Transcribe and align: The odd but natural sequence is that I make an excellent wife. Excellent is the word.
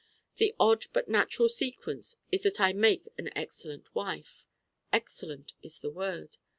The 0.37 0.55
odd 0.59 0.87
but 0.93 1.07
natural 1.09 1.47
sequence 1.47 2.17
is 2.31 2.41
that 2.41 2.59
I 2.59 2.73
make 2.73 3.09
an 3.19 3.29
excellent 3.37 3.93
wife. 3.93 4.47
Excellent 4.91 5.53
is 5.61 5.77
the 5.77 5.91
word. 5.91 6.37